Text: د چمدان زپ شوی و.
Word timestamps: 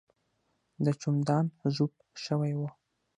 د 0.83 0.85
چمدان 1.01 1.45
زپ 1.75 1.93
شوی 2.25 2.53
و. 2.59 2.61